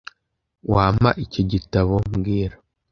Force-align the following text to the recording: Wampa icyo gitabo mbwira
Wampa 0.73 1.09
icyo 1.25 1.41
gitabo 1.51 1.93
mbwira 2.11 2.55